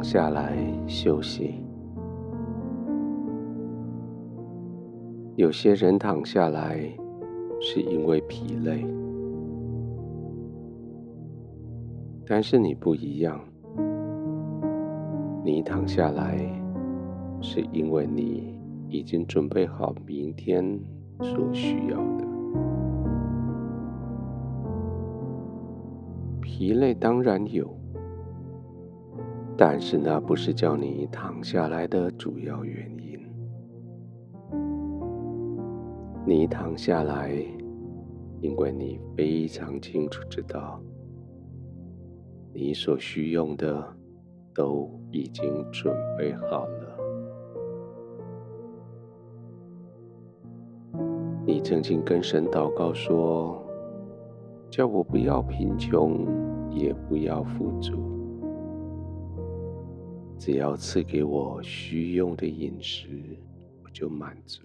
[0.00, 0.56] 躺下来
[0.86, 1.62] 休息。
[5.36, 6.80] 有些人躺下来
[7.60, 8.82] 是因为疲累，
[12.26, 13.38] 但是你不一样。
[15.44, 16.38] 你躺下来
[17.42, 20.80] 是因为你已经准备好明天
[21.20, 22.26] 所需要的。
[26.40, 27.79] 疲累当然有。
[29.60, 33.20] 但是那不是叫你躺下来的主要原因。
[36.24, 37.30] 你躺下来，
[38.40, 40.80] 因为你非常清楚知道，
[42.54, 43.86] 你所需用的
[44.54, 46.96] 都已经准备好了。
[51.44, 53.62] 你曾经跟神祷告说
[54.72, 56.26] ：“叫我不要贫穷，
[56.70, 57.92] 也不要富足。”
[60.50, 63.06] 只要赐给我需用的饮食，
[63.84, 64.64] 我就满足。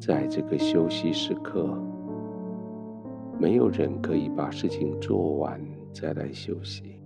[0.00, 1.80] 在这个休息时刻，
[3.38, 7.00] 没有人可以把事情做完再来休息。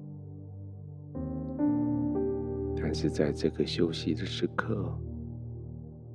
[2.75, 4.99] 但是在这个休息的时刻，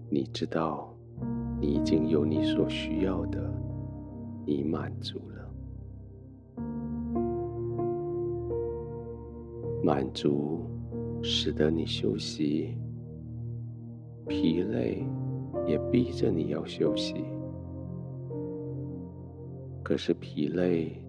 [0.10, 0.92] 你知道，
[1.62, 3.40] 你已经有你所需要的，
[4.44, 5.37] 你满足了。
[9.88, 10.66] 满足
[11.22, 12.78] 使得你休息，
[14.28, 15.02] 疲累
[15.66, 17.24] 也逼着你要休息。
[19.82, 21.02] 可是疲累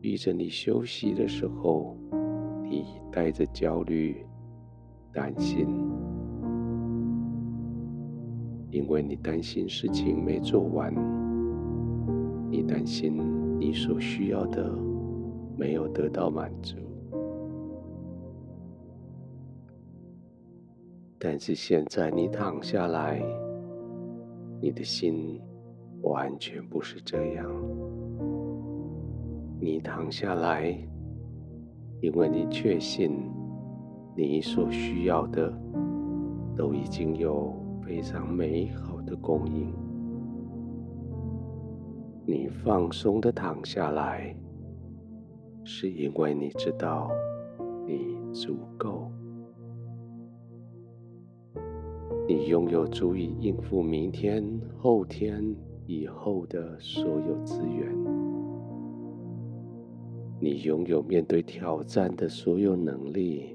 [0.00, 1.96] 逼着你休息的时候，
[2.62, 4.24] 你带着焦虑、
[5.12, 5.66] 担心，
[8.70, 10.94] 因为你担心事情没做完，
[12.48, 13.20] 你担心
[13.58, 14.72] 你所需要的
[15.58, 16.76] 没有得到满足。
[21.24, 23.22] 但是现在你躺下来，
[24.60, 25.40] 你的心
[26.02, 27.48] 完全不是这样。
[29.60, 30.76] 你躺下来，
[32.00, 33.30] 因为你确信
[34.16, 35.56] 你所需要的
[36.56, 37.54] 都已经有
[37.86, 39.72] 非常美好的供应。
[42.26, 44.34] 你放松的躺下来，
[45.62, 47.12] 是因为你知道
[47.86, 49.08] 你足够。
[52.34, 54.42] 你拥有足以应付明天、
[54.78, 55.54] 后天、
[55.84, 57.94] 以后的所有资源。
[60.40, 63.54] 你拥有面对挑战的所有能力。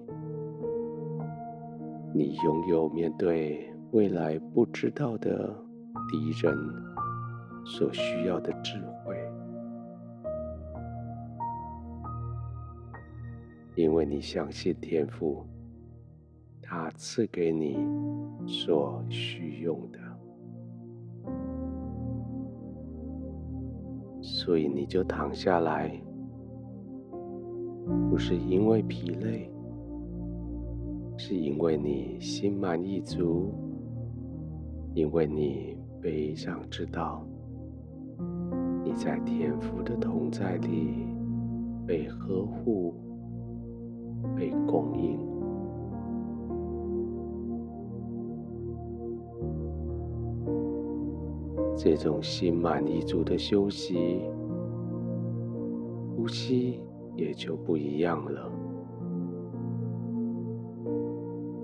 [2.14, 5.52] 你拥有面对未来不知道的
[6.12, 6.56] 敌人
[7.66, 9.18] 所需要的智慧。
[13.74, 15.44] 因为你相信天赋。
[16.70, 17.78] 他赐给你
[18.48, 20.00] 所需用的，
[24.22, 25.92] 所以你就躺下来，
[28.10, 29.52] 不是因为疲累，
[31.18, 33.54] 是因为你心满意足，
[34.94, 37.22] 因为你非常知道
[38.86, 41.06] 你在天父的同在里
[41.86, 42.94] 被呵护、
[44.38, 45.37] 被供应。
[51.78, 54.20] 这种心满意足的休息，
[56.16, 56.82] 呼吸
[57.16, 58.52] 也就不一样了。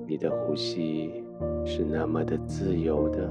[0.08, 1.24] 你的呼吸
[1.66, 3.28] 是那么的自由的，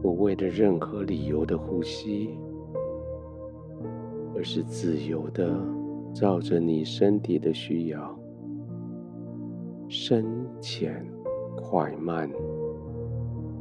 [0.00, 2.38] 不为了任何理由的呼吸，
[4.36, 5.52] 而是自由的，
[6.14, 8.16] 照着你身体的需要，
[9.88, 10.24] 深
[10.60, 11.04] 浅
[11.56, 12.30] 快慢。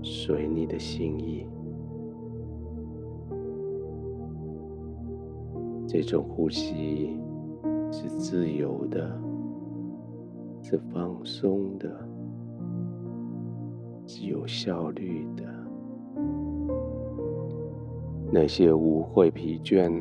[0.03, 1.45] 随你的心意，
[5.87, 7.17] 这种呼吸
[7.91, 9.15] 是自由的，
[10.61, 11.89] 是放松的，
[14.07, 15.43] 是有效率的。
[18.31, 19.91] 那些污秽疲倦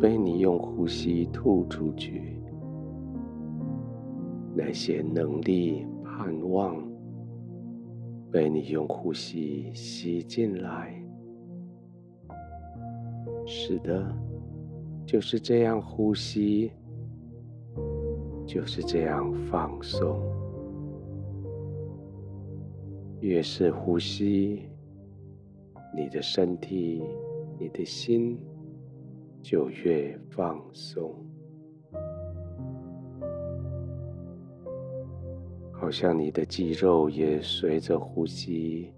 [0.00, 2.38] 被你用呼吸吐出去，
[4.54, 6.93] 那些能力盼望。
[8.34, 11.00] 被你用呼吸吸进来，
[13.46, 14.04] 是的，
[15.06, 16.72] 就是这样呼吸，
[18.44, 20.20] 就是这样放松。
[23.20, 24.68] 越是呼吸，
[25.96, 27.04] 你的身体、
[27.56, 28.36] 你的心
[29.44, 31.14] 就越放松，
[35.84, 38.90] 好像你的肌肉也随着呼吸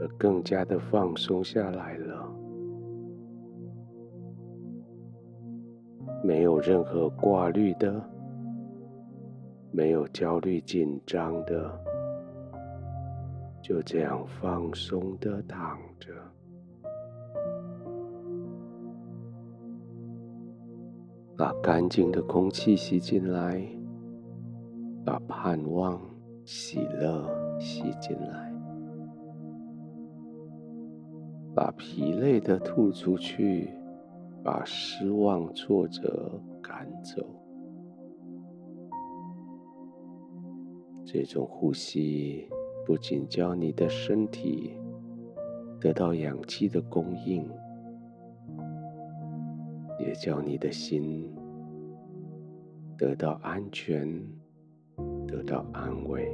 [0.00, 2.28] 而更加的放松下来了，
[6.24, 8.02] 没有任何挂虑的，
[9.70, 11.80] 没有焦虑紧张的，
[13.62, 16.12] 就这样放松的躺着。
[21.36, 23.64] 把干净的空气吸进来，
[25.08, 25.98] 把盼望、
[26.44, 28.52] 喜乐吸进来，
[31.54, 33.70] 把疲累的吐出去，
[34.44, 37.24] 把失望、挫折赶走。
[41.06, 42.46] 这种呼吸
[42.84, 44.78] 不仅叫你的身体
[45.80, 47.48] 得到氧气的供应。
[49.98, 51.34] 也叫你的心
[52.98, 54.22] 得到安全，
[55.48, 56.30] 到安慰。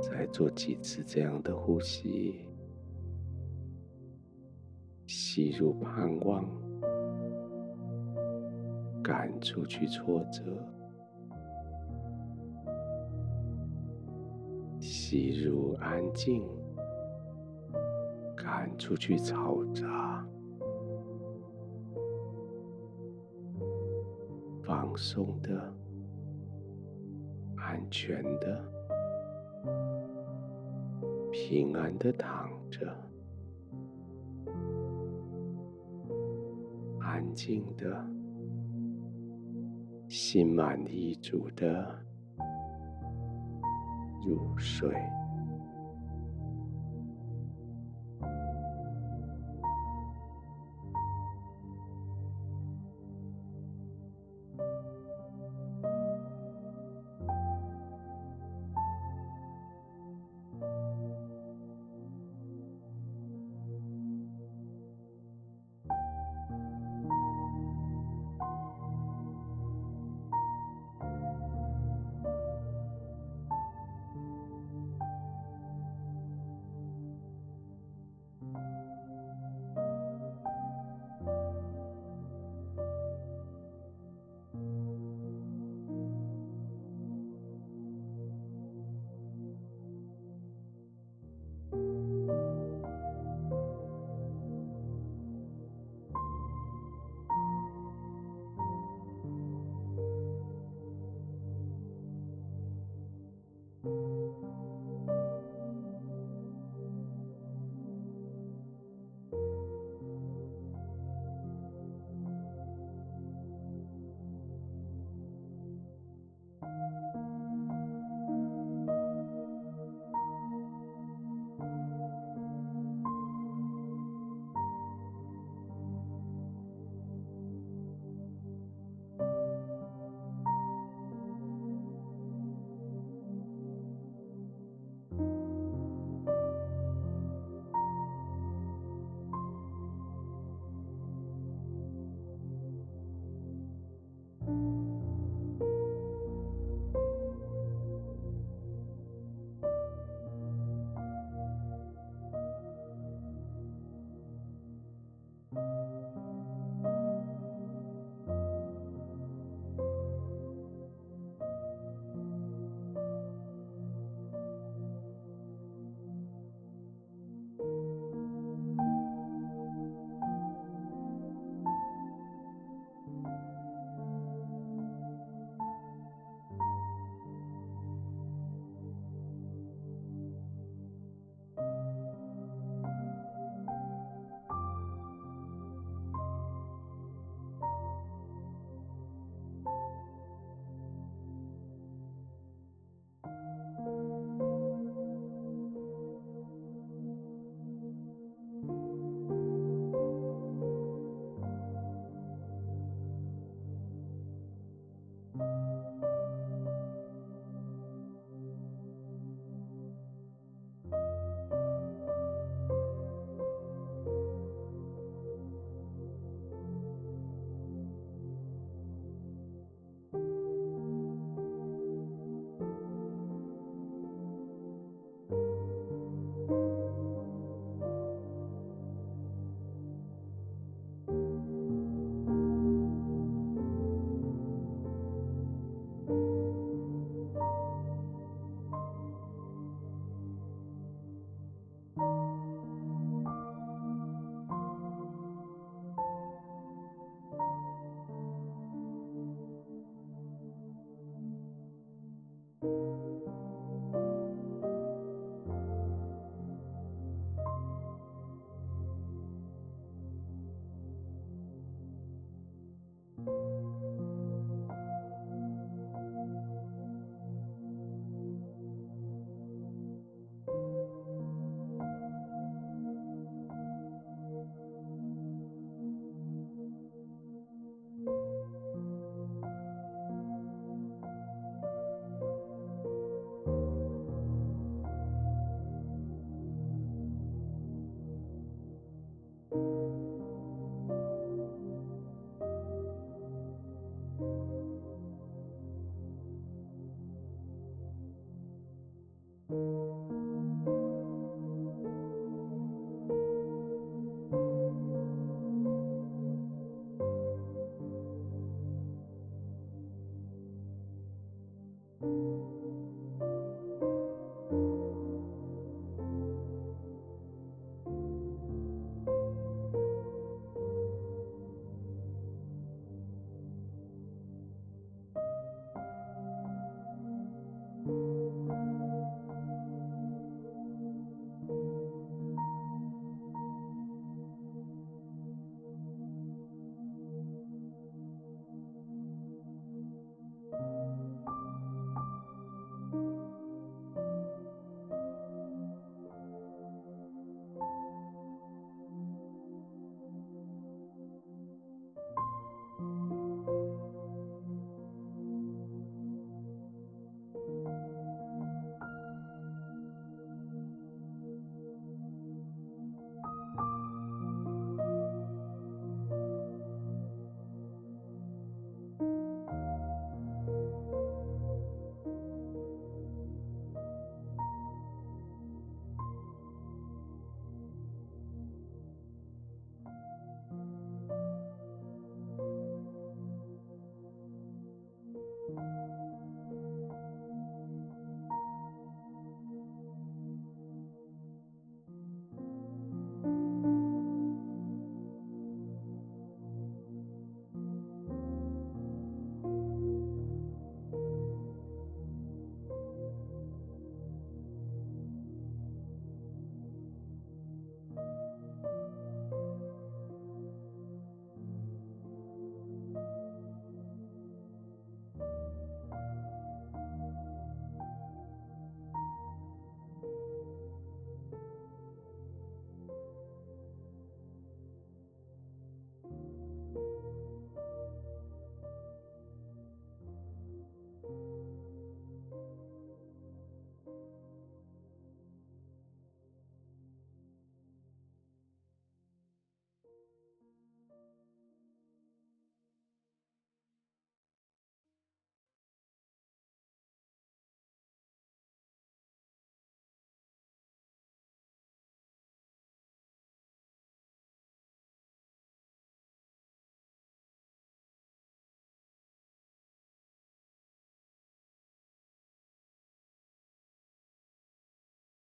[0.00, 2.46] 再做几次这样的呼吸，
[5.06, 6.44] 吸入盼望，
[9.02, 10.42] 赶出去挫折，
[14.80, 16.42] 吸入安静。
[18.40, 20.17] 赶出去嘈杂，
[24.88, 25.70] 放松的、
[27.58, 28.64] 安全的、
[31.30, 32.90] 平安的躺着，
[37.00, 38.02] 安静的、
[40.08, 41.86] 心满意足的
[44.26, 44.90] 入睡。